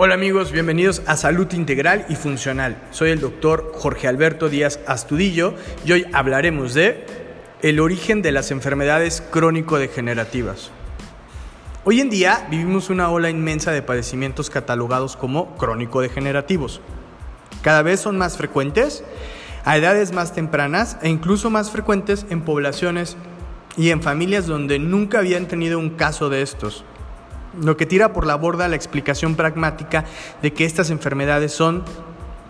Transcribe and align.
Hola 0.00 0.14
amigos, 0.14 0.52
bienvenidos 0.52 1.02
a 1.06 1.16
Salud 1.16 1.52
Integral 1.52 2.06
y 2.08 2.14
Funcional. 2.14 2.80
Soy 2.92 3.10
el 3.10 3.18
doctor 3.18 3.72
Jorge 3.74 4.06
Alberto 4.06 4.48
Díaz 4.48 4.78
Astudillo 4.86 5.54
y 5.84 5.90
hoy 5.90 6.06
hablaremos 6.12 6.72
de 6.72 7.04
el 7.62 7.80
origen 7.80 8.22
de 8.22 8.30
las 8.30 8.52
enfermedades 8.52 9.20
crónico-degenerativas. 9.32 10.70
Hoy 11.82 12.00
en 12.00 12.10
día 12.10 12.46
vivimos 12.48 12.90
una 12.90 13.10
ola 13.10 13.28
inmensa 13.28 13.72
de 13.72 13.82
padecimientos 13.82 14.50
catalogados 14.50 15.16
como 15.16 15.56
crónico-degenerativos. 15.56 16.80
Cada 17.62 17.82
vez 17.82 17.98
son 17.98 18.16
más 18.18 18.36
frecuentes 18.36 19.02
a 19.64 19.76
edades 19.78 20.12
más 20.12 20.32
tempranas 20.32 20.96
e 21.02 21.08
incluso 21.08 21.50
más 21.50 21.72
frecuentes 21.72 22.24
en 22.30 22.42
poblaciones 22.42 23.16
y 23.76 23.90
en 23.90 24.00
familias 24.00 24.46
donde 24.46 24.78
nunca 24.78 25.18
habían 25.18 25.48
tenido 25.48 25.76
un 25.80 25.90
caso 25.90 26.28
de 26.28 26.42
estos 26.42 26.84
lo 27.62 27.76
que 27.76 27.86
tira 27.86 28.12
por 28.12 28.26
la 28.26 28.34
borda 28.36 28.68
la 28.68 28.76
explicación 28.76 29.34
pragmática 29.34 30.04
de 30.42 30.52
que 30.52 30.64
estas 30.64 30.90
enfermedades 30.90 31.52
son 31.52 31.84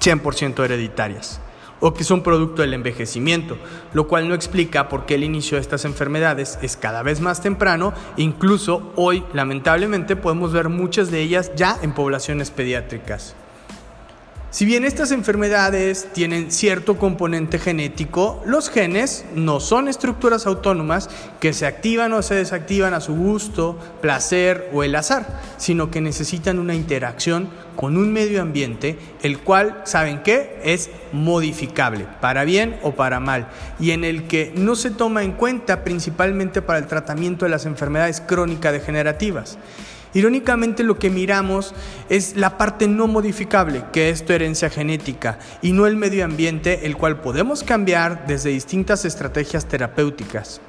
100% 0.00 0.64
hereditarias 0.64 1.40
o 1.80 1.92
que 1.92 2.04
son 2.04 2.22
producto 2.22 2.62
del 2.62 2.74
envejecimiento, 2.74 3.58
lo 3.92 4.08
cual 4.08 4.28
no 4.28 4.34
explica 4.34 4.88
por 4.88 5.04
qué 5.04 5.16
el 5.16 5.24
inicio 5.24 5.56
de 5.56 5.62
estas 5.62 5.84
enfermedades 5.84 6.58
es 6.62 6.76
cada 6.76 7.02
vez 7.02 7.20
más 7.20 7.42
temprano, 7.42 7.92
incluso 8.16 8.92
hoy 8.96 9.24
lamentablemente 9.34 10.16
podemos 10.16 10.52
ver 10.52 10.68
muchas 10.68 11.10
de 11.10 11.20
ellas 11.20 11.52
ya 11.54 11.78
en 11.82 11.92
poblaciones 11.92 12.50
pediátricas. 12.50 13.34
Si 14.50 14.64
bien 14.64 14.84
estas 14.84 15.10
enfermedades 15.10 16.08
tienen 16.14 16.52
cierto 16.52 16.96
componente 16.96 17.58
genético, 17.58 18.42
los 18.46 18.70
genes 18.70 19.24
no 19.34 19.58
son 19.60 19.88
estructuras 19.88 20.46
autónomas 20.46 21.10
que 21.40 21.52
se 21.52 21.66
activan 21.66 22.12
o 22.12 22.22
se 22.22 22.36
desactivan 22.36 22.94
a 22.94 23.00
su 23.00 23.14
gusto, 23.14 23.78
placer 24.00 24.70
o 24.72 24.84
el 24.84 24.94
azar, 24.94 25.40
sino 25.58 25.90
que 25.90 26.00
necesitan 26.00 26.58
una 26.60 26.74
interacción 26.74 27.50
con 27.74 27.98
un 27.98 28.12
medio 28.12 28.40
ambiente, 28.40 28.98
el 29.22 29.40
cual, 29.40 29.82
¿saben 29.84 30.22
qué? 30.22 30.58
Es 30.62 30.90
modificable, 31.12 32.06
para 32.20 32.44
bien 32.44 32.78
o 32.82 32.92
para 32.92 33.20
mal, 33.20 33.48
y 33.80 33.90
en 33.90 34.04
el 34.04 34.26
que 34.28 34.52
no 34.56 34.76
se 34.76 34.90
toma 34.90 35.24
en 35.24 35.32
cuenta 35.32 35.84
principalmente 35.84 36.62
para 36.62 36.78
el 36.78 36.86
tratamiento 36.86 37.44
de 37.44 37.50
las 37.50 37.66
enfermedades 37.66 38.22
crónicas 38.22 38.72
degenerativas. 38.72 39.58
Irónicamente 40.14 40.82
lo 40.82 40.98
que 40.98 41.10
miramos 41.10 41.74
es 42.08 42.36
la 42.36 42.58
parte 42.58 42.88
no 42.88 43.06
modificable, 43.06 43.84
que 43.92 44.10
es 44.10 44.24
tu 44.24 44.32
herencia 44.32 44.70
genética, 44.70 45.38
y 45.62 45.72
no 45.72 45.86
el 45.86 45.96
medio 45.96 46.24
ambiente, 46.24 46.86
el 46.86 46.96
cual 46.96 47.20
podemos 47.20 47.62
cambiar 47.62 48.26
desde 48.26 48.50
distintas 48.50 49.04
estrategias 49.04 49.66
terapéuticas. 49.66 50.60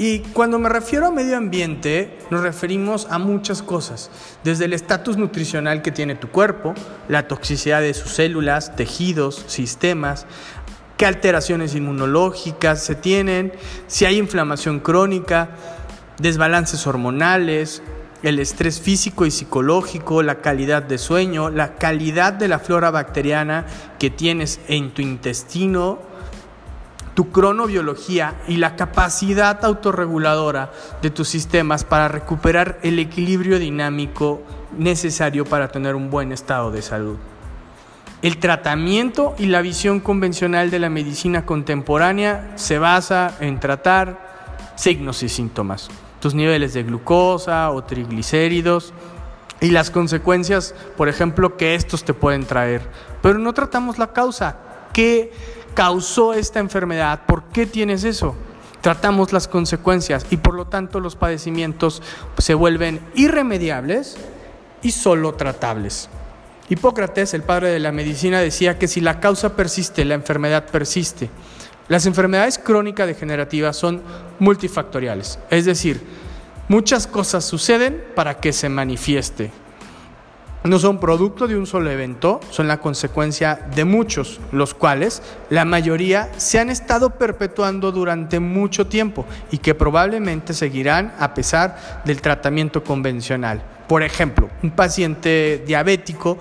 Y 0.00 0.20
cuando 0.20 0.60
me 0.60 0.68
refiero 0.68 1.08
a 1.08 1.10
medio 1.10 1.36
ambiente, 1.36 2.18
nos 2.30 2.42
referimos 2.42 3.08
a 3.10 3.18
muchas 3.18 3.62
cosas, 3.62 4.12
desde 4.44 4.66
el 4.66 4.72
estatus 4.72 5.16
nutricional 5.16 5.82
que 5.82 5.90
tiene 5.90 6.14
tu 6.14 6.28
cuerpo, 6.28 6.74
la 7.08 7.26
toxicidad 7.26 7.80
de 7.80 7.94
sus 7.94 8.12
células, 8.12 8.76
tejidos, 8.76 9.44
sistemas, 9.48 10.24
qué 10.96 11.04
alteraciones 11.04 11.74
inmunológicas 11.74 12.80
se 12.80 12.94
tienen, 12.94 13.52
si 13.88 14.04
hay 14.04 14.18
inflamación 14.18 14.78
crónica, 14.78 15.50
desbalances 16.20 16.86
hormonales, 16.86 17.82
el 18.22 18.38
estrés 18.38 18.80
físico 18.80 19.26
y 19.26 19.30
psicológico, 19.30 20.22
la 20.22 20.36
calidad 20.36 20.82
de 20.82 20.98
sueño, 20.98 21.50
la 21.50 21.74
calidad 21.76 22.32
de 22.32 22.48
la 22.48 22.58
flora 22.58 22.90
bacteriana 22.90 23.66
que 23.98 24.10
tienes 24.10 24.60
en 24.68 24.90
tu 24.92 25.02
intestino, 25.02 25.98
tu 27.14 27.30
cronobiología 27.30 28.34
y 28.46 28.56
la 28.56 28.76
capacidad 28.76 29.64
autorreguladora 29.64 30.70
de 31.02 31.10
tus 31.10 31.28
sistemas 31.28 31.84
para 31.84 32.08
recuperar 32.08 32.78
el 32.82 32.98
equilibrio 32.98 33.58
dinámico 33.58 34.42
necesario 34.76 35.44
para 35.44 35.68
tener 35.68 35.94
un 35.94 36.10
buen 36.10 36.32
estado 36.32 36.70
de 36.70 36.82
salud. 36.82 37.16
El 38.20 38.38
tratamiento 38.38 39.36
y 39.38 39.46
la 39.46 39.62
visión 39.62 40.00
convencional 40.00 40.70
de 40.70 40.80
la 40.80 40.90
medicina 40.90 41.46
contemporánea 41.46 42.52
se 42.56 42.78
basa 42.78 43.36
en 43.40 43.60
tratar 43.60 44.74
signos 44.74 45.22
y 45.22 45.28
síntomas 45.28 45.88
tus 46.20 46.34
niveles 46.34 46.74
de 46.74 46.82
glucosa 46.82 47.70
o 47.70 47.84
triglicéridos 47.84 48.92
y 49.60 49.70
las 49.70 49.90
consecuencias, 49.90 50.74
por 50.96 51.08
ejemplo, 51.08 51.56
que 51.56 51.74
estos 51.74 52.04
te 52.04 52.14
pueden 52.14 52.44
traer. 52.44 52.82
Pero 53.22 53.38
no 53.38 53.52
tratamos 53.54 53.98
la 53.98 54.12
causa. 54.12 54.56
¿Qué 54.92 55.32
causó 55.74 56.34
esta 56.34 56.60
enfermedad? 56.60 57.22
¿Por 57.26 57.44
qué 57.44 57.66
tienes 57.66 58.04
eso? 58.04 58.36
Tratamos 58.80 59.32
las 59.32 59.48
consecuencias 59.48 60.26
y 60.30 60.36
por 60.36 60.54
lo 60.54 60.66
tanto 60.66 61.00
los 61.00 61.16
padecimientos 61.16 62.02
se 62.38 62.54
vuelven 62.54 63.00
irremediables 63.14 64.16
y 64.82 64.92
solo 64.92 65.34
tratables. 65.34 66.08
Hipócrates, 66.68 67.34
el 67.34 67.42
padre 67.42 67.70
de 67.70 67.80
la 67.80 67.92
medicina, 67.92 68.40
decía 68.40 68.78
que 68.78 68.88
si 68.88 69.00
la 69.00 69.20
causa 69.20 69.56
persiste, 69.56 70.04
la 70.04 70.14
enfermedad 70.14 70.66
persiste. 70.66 71.30
Las 71.88 72.04
enfermedades 72.04 72.58
crónicas 72.58 73.06
degenerativas 73.06 73.76
son 73.76 74.02
multifactoriales, 74.38 75.38
es 75.48 75.64
decir, 75.64 76.02
muchas 76.68 77.06
cosas 77.06 77.44
suceden 77.44 78.04
para 78.14 78.40
que 78.40 78.52
se 78.52 78.68
manifieste. 78.68 79.50
No 80.64 80.78
son 80.78 81.00
producto 81.00 81.46
de 81.46 81.56
un 81.56 81.66
solo 81.66 81.90
evento, 81.90 82.40
son 82.50 82.68
la 82.68 82.80
consecuencia 82.80 83.58
de 83.74 83.86
muchos, 83.86 84.38
los 84.52 84.74
cuales 84.74 85.22
la 85.48 85.64
mayoría 85.64 86.30
se 86.36 86.58
han 86.58 86.68
estado 86.68 87.10
perpetuando 87.10 87.90
durante 87.90 88.38
mucho 88.38 88.86
tiempo 88.86 89.24
y 89.50 89.58
que 89.58 89.74
probablemente 89.74 90.52
seguirán 90.52 91.14
a 91.18 91.32
pesar 91.32 92.02
del 92.04 92.20
tratamiento 92.20 92.84
convencional. 92.84 93.62
Por 93.86 94.02
ejemplo, 94.02 94.50
un 94.62 94.72
paciente 94.72 95.62
diabético, 95.66 96.38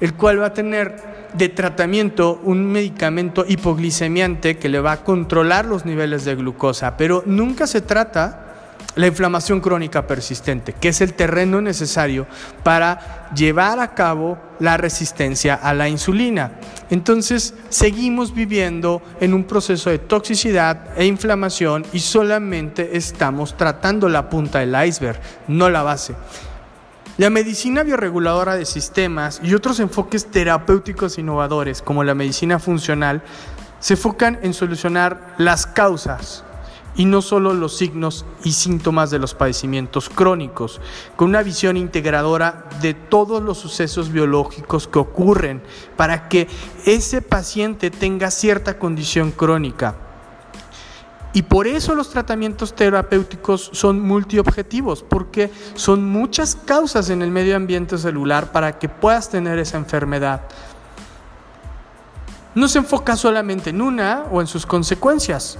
el 0.00 0.14
cual 0.14 0.40
va 0.40 0.46
a 0.46 0.54
tener 0.54 1.18
de 1.34 1.48
tratamiento 1.48 2.40
un 2.44 2.66
medicamento 2.66 3.44
hipoglicemiante 3.46 4.56
que 4.56 4.68
le 4.68 4.80
va 4.80 4.92
a 4.92 5.04
controlar 5.04 5.66
los 5.66 5.84
niveles 5.84 6.24
de 6.24 6.34
glucosa, 6.34 6.96
pero 6.96 7.22
nunca 7.26 7.66
se 7.66 7.80
trata 7.80 8.44
la 8.98 9.06
inflamación 9.06 9.60
crónica 9.60 10.06
persistente, 10.06 10.72
que 10.72 10.88
es 10.88 11.00
el 11.00 11.14
terreno 11.14 11.60
necesario 11.60 12.26
para 12.64 13.30
llevar 13.32 13.78
a 13.78 13.94
cabo 13.94 14.38
la 14.58 14.76
resistencia 14.76 15.54
a 15.54 15.72
la 15.72 15.88
insulina. 15.88 16.52
Entonces, 16.90 17.54
seguimos 17.68 18.34
viviendo 18.34 19.00
en 19.20 19.34
un 19.34 19.44
proceso 19.44 19.90
de 19.90 19.98
toxicidad 19.98 20.98
e 20.98 21.06
inflamación 21.06 21.86
y 21.92 22.00
solamente 22.00 22.96
estamos 22.96 23.56
tratando 23.56 24.08
la 24.08 24.28
punta 24.28 24.60
del 24.60 24.74
iceberg, 24.88 25.20
no 25.46 25.70
la 25.70 25.82
base. 25.82 26.14
La 27.18 27.30
medicina 27.30 27.82
bioreguladora 27.82 28.54
de 28.54 28.64
sistemas 28.64 29.40
y 29.42 29.52
otros 29.54 29.80
enfoques 29.80 30.26
terapéuticos 30.26 31.18
innovadores, 31.18 31.82
como 31.82 32.04
la 32.04 32.14
medicina 32.14 32.60
funcional, 32.60 33.24
se 33.80 33.94
enfocan 33.94 34.38
en 34.42 34.54
solucionar 34.54 35.34
las 35.36 35.66
causas 35.66 36.44
y 36.94 37.06
no 37.06 37.20
solo 37.20 37.54
los 37.54 37.76
signos 37.76 38.24
y 38.44 38.52
síntomas 38.52 39.10
de 39.10 39.18
los 39.18 39.34
padecimientos 39.34 40.08
crónicos, 40.08 40.80
con 41.16 41.30
una 41.30 41.42
visión 41.42 41.76
integradora 41.76 42.68
de 42.80 42.94
todos 42.94 43.42
los 43.42 43.58
sucesos 43.58 44.12
biológicos 44.12 44.86
que 44.86 45.00
ocurren 45.00 45.60
para 45.96 46.28
que 46.28 46.46
ese 46.86 47.20
paciente 47.20 47.90
tenga 47.90 48.30
cierta 48.30 48.78
condición 48.78 49.32
crónica 49.32 50.07
y 51.32 51.42
por 51.42 51.66
eso 51.66 51.94
los 51.94 52.10
tratamientos 52.10 52.74
terapéuticos 52.74 53.70
son 53.72 54.00
multiobjetivos, 54.00 55.02
porque 55.02 55.50
son 55.74 56.04
muchas 56.04 56.56
causas 56.56 57.10
en 57.10 57.22
el 57.22 57.30
medio 57.30 57.56
ambiente 57.56 57.98
celular 57.98 58.50
para 58.50 58.78
que 58.78 58.88
puedas 58.88 59.28
tener 59.28 59.58
esa 59.58 59.76
enfermedad. 59.76 60.42
No 62.54 62.66
se 62.66 62.78
enfoca 62.78 63.14
solamente 63.16 63.70
en 63.70 63.82
una 63.82 64.24
o 64.30 64.40
en 64.40 64.46
sus 64.46 64.64
consecuencias, 64.64 65.58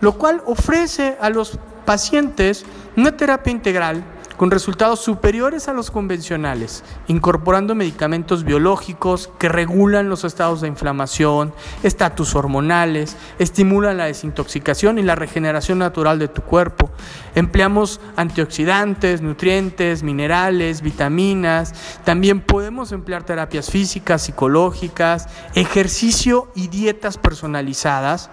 lo 0.00 0.16
cual 0.18 0.42
ofrece 0.46 1.16
a 1.20 1.28
los 1.28 1.58
pacientes 1.84 2.64
una 2.96 3.16
terapia 3.16 3.50
integral 3.50 4.02
con 4.42 4.50
resultados 4.50 4.98
superiores 4.98 5.68
a 5.68 5.72
los 5.72 5.92
convencionales, 5.92 6.82
incorporando 7.06 7.76
medicamentos 7.76 8.42
biológicos 8.42 9.30
que 9.38 9.48
regulan 9.48 10.08
los 10.08 10.24
estados 10.24 10.62
de 10.62 10.66
inflamación, 10.66 11.54
estatus 11.84 12.34
hormonales, 12.34 13.16
estimulan 13.38 13.98
la 13.98 14.06
desintoxicación 14.06 14.98
y 14.98 15.04
la 15.04 15.14
regeneración 15.14 15.78
natural 15.78 16.18
de 16.18 16.26
tu 16.26 16.42
cuerpo. 16.42 16.90
Empleamos 17.36 18.00
antioxidantes, 18.16 19.22
nutrientes, 19.22 20.02
minerales, 20.02 20.82
vitaminas. 20.82 21.72
También 22.02 22.40
podemos 22.40 22.90
emplear 22.90 23.22
terapias 23.22 23.70
físicas, 23.70 24.22
psicológicas, 24.22 25.28
ejercicio 25.54 26.50
y 26.56 26.66
dietas 26.66 27.16
personalizadas 27.16 28.28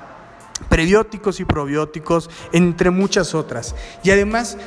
prebióticos 0.68 1.40
y 1.40 1.46
probióticos, 1.46 2.30
entre 2.52 2.90
muchas 2.90 3.34
otras. 3.34 3.76
Y 4.04 4.12
además 4.12 4.58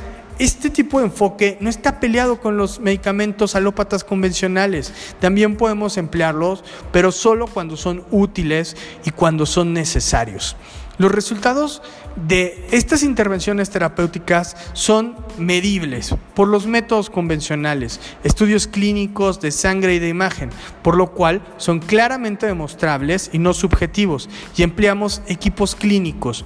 este 0.42 0.70
tipo 0.70 0.98
de 0.98 1.06
enfoque 1.06 1.56
no 1.60 1.70
está 1.70 2.00
peleado 2.00 2.40
con 2.40 2.56
los 2.56 2.80
medicamentos 2.80 3.54
alópatas 3.54 4.02
convencionales. 4.02 4.92
También 5.20 5.56
podemos 5.56 5.96
emplearlos, 5.96 6.64
pero 6.90 7.12
solo 7.12 7.46
cuando 7.46 7.76
son 7.76 8.04
útiles 8.10 8.76
y 9.04 9.12
cuando 9.12 9.46
son 9.46 9.72
necesarios. 9.72 10.56
Los 10.98 11.12
resultados 11.12 11.80
de 12.16 12.66
estas 12.72 13.04
intervenciones 13.04 13.70
terapéuticas 13.70 14.56
son 14.72 15.16
medibles 15.38 16.12
por 16.34 16.48
los 16.48 16.66
métodos 16.66 17.08
convencionales, 17.08 18.00
estudios 18.24 18.66
clínicos 18.66 19.40
de 19.40 19.52
sangre 19.52 19.94
y 19.94 19.98
de 20.00 20.08
imagen, 20.08 20.50
por 20.82 20.96
lo 20.96 21.12
cual 21.12 21.40
son 21.56 21.78
claramente 21.78 22.46
demostrables 22.46 23.30
y 23.32 23.38
no 23.38 23.54
subjetivos, 23.54 24.28
y 24.56 24.64
empleamos 24.64 25.22
equipos 25.28 25.76
clínicos. 25.76 26.44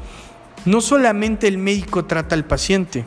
No 0.66 0.80
solamente 0.80 1.48
el 1.48 1.58
médico 1.58 2.04
trata 2.06 2.34
al 2.34 2.44
paciente, 2.44 3.04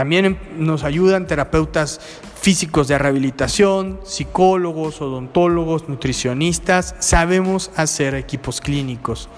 también 0.00 0.38
nos 0.56 0.82
ayudan 0.82 1.26
terapeutas 1.26 2.00
físicos 2.40 2.88
de 2.88 2.96
rehabilitación, 2.96 4.00
psicólogos, 4.02 5.02
odontólogos, 5.02 5.90
nutricionistas, 5.90 6.94
sabemos 7.00 7.70
hacer 7.76 8.14
equipos 8.14 8.62
clínicos. 8.62 9.28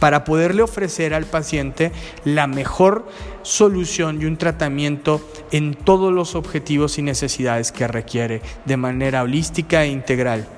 Para 0.00 0.24
poderle 0.24 0.62
ofrecer 0.62 1.14
al 1.14 1.24
paciente 1.26 1.92
la 2.24 2.48
mejor 2.48 3.06
solución 3.42 4.20
y 4.20 4.24
un 4.24 4.38
tratamiento 4.38 5.20
en 5.52 5.74
todos 5.74 6.12
los 6.12 6.34
objetivos 6.34 6.98
y 6.98 7.02
necesidades 7.02 7.70
que 7.70 7.86
requiere 7.86 8.42
de 8.64 8.76
manera 8.76 9.22
holística 9.22 9.84
e 9.84 9.90
integral. 9.90 10.48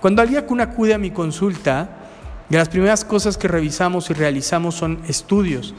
Cuando 0.00 0.22
alguien 0.22 0.60
acude 0.60 0.94
a 0.94 0.98
mi 0.98 1.10
consulta, 1.10 1.88
las 2.48 2.68
primeras 2.68 3.04
cosas 3.04 3.38
que 3.38 3.48
revisamos 3.48 4.08
y 4.10 4.14
realizamos 4.14 4.76
son 4.76 5.00
estudios 5.08 5.74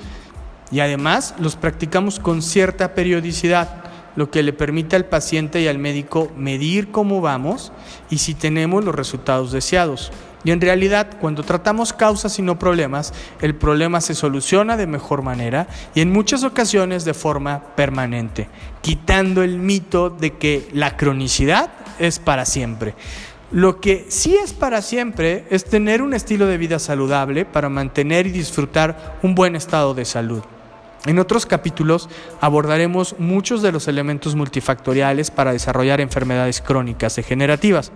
y 0.72 0.80
además 0.80 1.36
los 1.40 1.56
practicamos 1.56 2.20
con 2.20 2.42
cierta 2.42 2.94
periodicidad, 2.94 3.84
lo 4.16 4.32
que 4.32 4.44
le 4.44 4.52
permite 4.52 4.96
al 4.96 5.06
paciente 5.06 5.62
y 5.62 5.68
al 5.68 5.78
médico 5.78 6.32
medir 6.36 6.92
cómo 6.92 7.22
vamos 7.22 7.72
y 8.10 8.18
si 8.18 8.34
tenemos 8.34 8.84
los 8.84 8.96
resultados 8.96 9.52
deseados. 9.52 10.12
Y 10.44 10.52
en 10.52 10.62
realidad, 10.62 11.18
cuando 11.20 11.44
tratamos 11.44 11.94
causas 11.94 12.40
y 12.40 12.42
no 12.42 12.58
problemas, 12.58 13.14
el 13.42 13.56
problema 13.56 14.02
se 14.02 14.16
soluciona 14.16 14.78
de 14.78 14.88
mejor 14.88 15.22
manera 15.22 15.68
y 15.94 16.02
en 16.02 16.12
muchas 16.12 16.44
ocasiones 16.44 17.06
de 17.06 17.14
forma 17.14 17.76
permanente, 17.76 18.48
quitando 18.82 19.44
el 19.44 19.60
mito 19.60 20.10
de 20.10 20.34
que 20.34 20.68
la 20.74 20.96
cronicidad 20.96 21.70
es 22.00 22.20
para 22.20 22.46
siempre. 22.46 22.96
Lo 23.52 23.80
que 23.80 24.06
sí 24.10 24.38
es 24.42 24.54
para 24.54 24.82
siempre 24.82 25.46
es 25.50 25.66
tener 25.66 26.02
un 26.02 26.14
estilo 26.14 26.48
de 26.48 26.58
vida 26.58 26.80
saludable 26.80 27.46
para 27.46 27.70
mantener 27.70 28.28
y 28.28 28.32
disfrutar 28.32 29.20
un 29.22 29.36
buen 29.36 29.56
estado 29.56 29.94
de 29.94 30.06
salud. 30.06 30.44
En 31.08 31.20
otros 31.20 31.46
capítulos 31.46 32.10
abordaremos 32.42 33.16
muchos 33.18 33.62
de 33.62 33.72
los 33.72 33.88
elementos 33.88 34.36
multifactoriales 34.36 35.32
para 35.32 35.54
desarrollar 35.54 36.02
enfermedades 36.02 36.62
crónicas 36.62 37.16
degenerativas 37.16 37.94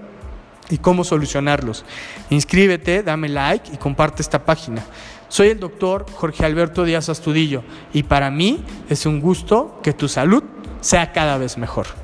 y 0.70 0.78
cómo 0.78 1.04
solucionarlos. 1.04 1.84
Inscríbete, 2.30 3.04
dame 3.04 3.28
like 3.28 3.70
y 3.74 3.78
comparte 3.78 4.22
esta 4.22 4.46
página. 4.46 4.86
Soy 5.28 5.50
el 5.50 5.60
doctor 5.60 6.06
Jorge 6.16 6.46
Alberto 6.46 6.86
Díaz 6.86 7.10
Astudillo 7.10 7.64
y 7.94 8.04
para 8.04 8.32
mí 8.32 8.64
es 8.90 9.06
un 9.06 9.20
gusto 9.20 9.82
que 9.84 9.92
tu 9.92 10.08
salud 10.08 10.44
sea 10.80 11.12
cada 11.12 11.38
vez 11.38 11.58
mejor. 11.58 12.01